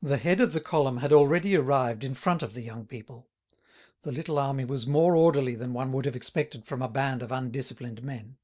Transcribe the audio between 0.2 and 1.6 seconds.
of the column had already